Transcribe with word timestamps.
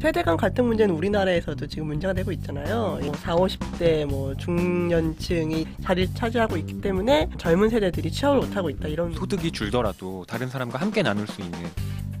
세대 0.00 0.22
간 0.22 0.36
갈등 0.36 0.66
문제는 0.66 0.94
우리나라에서도 0.94 1.66
지금 1.66 1.88
문제가 1.88 2.12
되고 2.12 2.30
있잖아요. 2.30 2.98
뭐 3.02 3.14
4, 3.14 3.34
50대 3.34 4.04
뭐 4.04 4.36
중년층이 4.36 5.66
자리를 5.82 6.14
차지하고 6.14 6.56
있기 6.58 6.80
때문에 6.80 7.30
젊은 7.38 7.70
세대들이 7.70 8.10
취업을 8.12 8.46
못하고 8.46 8.70
있다 8.70 8.88
이런 8.88 9.12
소득이 9.14 9.50
줄더라도 9.50 10.24
다른 10.28 10.48
사람과 10.48 10.78
함께 10.78 11.02
나눌 11.02 11.26
수 11.26 11.40
있는 11.40 11.58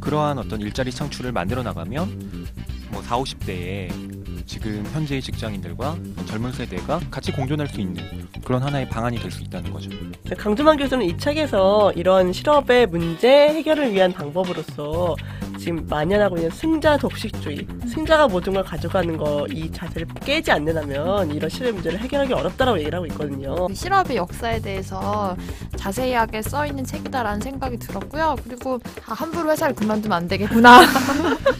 그러한 0.00 0.38
어떤 0.38 0.60
일자리 0.60 0.90
창출을 0.90 1.32
만들어 1.32 1.62
나가면 1.62 2.46
뭐 2.90 3.02
4, 3.02 3.16
50대에 3.18 4.46
지금 4.46 4.84
현재의 4.92 5.20
직장인들과 5.22 5.96
젊은 6.26 6.52
세대가 6.52 7.00
같이 7.10 7.32
공존할 7.32 7.66
수 7.68 7.80
있는 7.80 8.28
그런 8.44 8.62
하나의 8.62 8.88
방안이 8.88 9.18
될 9.18 9.30
수 9.30 9.42
있다는 9.42 9.72
거죠. 9.72 9.90
강주만 10.38 10.76
교수는 10.76 11.04
이 11.04 11.18
책에서 11.18 11.92
이런 11.96 12.32
실업의 12.32 12.86
문제 12.86 13.28
해결을 13.48 13.92
위한 13.92 14.12
방법으로서 14.12 15.16
지금 15.58 15.84
만연하고 15.88 16.36
있는 16.36 16.50
승자 16.50 16.96
독식주의, 16.96 17.66
승자가 17.88 18.28
모든 18.28 18.52
걸 18.54 18.62
가져가는 18.62 19.16
거 19.16 19.46
이 19.50 19.70
자세를 19.72 20.06
깨지 20.24 20.52
않는다면 20.52 21.32
이런 21.34 21.50
실업 21.50 21.72
문제를 21.74 21.98
해결하기 21.98 22.32
어렵다라고 22.32 22.78
얘기를 22.78 22.96
하고 22.96 23.06
있거든요. 23.06 23.66
그 23.66 23.74
실업의 23.74 24.16
역사에 24.16 24.60
대해서 24.60 25.36
자세하게 25.76 26.42
써 26.42 26.66
있는 26.66 26.84
책이다라는 26.84 27.40
생각이 27.40 27.78
들었고요. 27.78 28.36
그리고 28.44 28.78
아, 29.06 29.12
함부로 29.14 29.50
회사를 29.50 29.74
그만두면 29.74 30.16
안 30.16 30.28
되겠구나. 30.28 30.80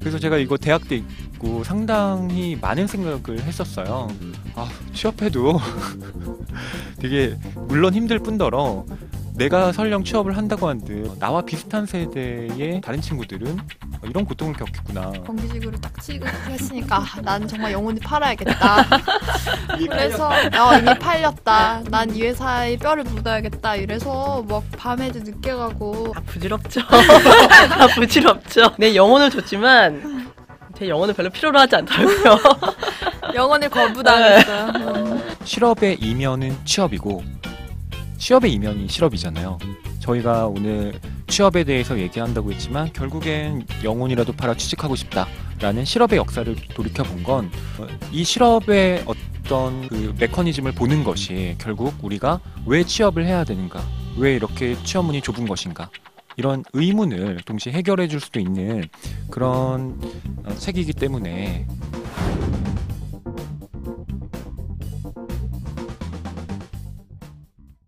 그래서 0.00 0.18
제가 0.18 0.36
이거 0.38 0.56
대학 0.56 0.86
때 0.88 0.96
있고 0.96 1.64
상당히 1.64 2.56
많은 2.60 2.86
생각을 2.86 3.42
했었어요. 3.42 4.08
아, 4.54 4.68
취업해도 4.92 5.60
되게 7.00 7.36
물론 7.68 7.94
힘들 7.94 8.18
뿐더러 8.18 8.84
내가 9.38 9.70
설령 9.72 10.02
취업을 10.02 10.36
한다고 10.36 10.68
한들 10.68 11.10
나와 11.20 11.40
비슷한 11.42 11.86
세대의 11.86 12.80
다른 12.82 13.00
친구들은 13.00 13.56
이런 14.02 14.24
고통을 14.24 14.54
겪겠구나. 14.54 15.12
정규직으로 15.24 15.78
딱 15.80 15.92
취직했으니까 16.02 16.96
아, 16.96 17.20
난 17.22 17.46
정말 17.46 17.70
영혼이 17.72 18.00
팔아야겠다. 18.00 18.84
그래서 19.78 20.28
어, 20.28 20.76
이미 20.78 20.92
팔렸다. 20.98 21.82
난 21.88 22.08
이 22.08 22.22
회사에 22.22 22.76
뼈를 22.78 23.04
묻어야겠다. 23.04 23.76
이래서 23.76 24.42
막 24.48 24.64
밤에도 24.76 25.20
늦게 25.20 25.52
가고 25.52 26.12
다 26.14 26.22
부질없죠. 26.26 26.80
다 26.88 27.86
부질없죠. 27.94 28.72
내 28.78 28.94
영혼을 28.96 29.30
줬지만 29.30 30.32
제 30.76 30.88
영혼을 30.88 31.14
별로 31.14 31.28
필요로 31.30 31.58
하지 31.58 31.76
않더라고요. 31.76 32.38
영혼을 33.34 33.68
거부당했어요. 33.68 34.72
음. 34.76 35.22
실업의 35.44 35.98
이면은 36.00 36.56
취업이고 36.64 37.22
취업의 38.18 38.52
이면이 38.52 38.88
실업이잖아요. 38.88 39.58
저희가 40.00 40.46
오늘 40.46 40.98
취업에 41.28 41.64
대해서 41.64 41.98
얘기한다고 41.98 42.52
했지만 42.52 42.92
결국엔 42.92 43.66
영혼이라도 43.84 44.32
팔아 44.32 44.54
취직하고 44.54 44.96
싶다라는 44.96 45.84
실업의 45.84 46.18
역사를 46.18 46.54
돌이켜 46.74 47.02
본 47.04 47.22
건 47.22 47.50
이 48.12 48.24
실업의 48.24 49.04
어떤 49.06 49.86
그 49.88 50.14
메커니즘을 50.18 50.72
보는 50.72 51.04
것이 51.04 51.54
결국 51.58 51.94
우리가 52.02 52.40
왜 52.66 52.84
취업을 52.84 53.24
해야 53.26 53.44
되는가, 53.44 53.80
왜 54.16 54.34
이렇게 54.34 54.76
취업문이 54.82 55.20
좁은 55.22 55.46
것인가 55.46 55.90
이런 56.36 56.64
의문을 56.72 57.40
동시에 57.44 57.72
해결해 57.72 58.08
줄 58.08 58.20
수도 58.20 58.40
있는 58.40 58.84
그런 59.30 59.98
어, 60.44 60.54
책이기 60.54 60.92
때문에 60.92 61.66